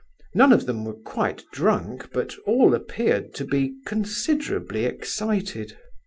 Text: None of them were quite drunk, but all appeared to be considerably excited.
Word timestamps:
None 0.33 0.51
of 0.51 0.65
them 0.65 0.83
were 0.83 0.95
quite 0.95 1.43
drunk, 1.51 2.09
but 2.11 2.33
all 2.47 2.73
appeared 2.73 3.35
to 3.35 3.45
be 3.45 3.75
considerably 3.85 4.85
excited. 4.85 5.77